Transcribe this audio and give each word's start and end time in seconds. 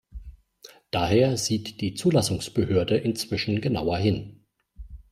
Daher 0.89 1.37
sieht 1.37 1.79
die 1.79 1.93
Zulassungsbehörde 1.93 2.97
inzwischen 2.97 3.61
genauer 3.61 3.99
hin. 3.99 4.43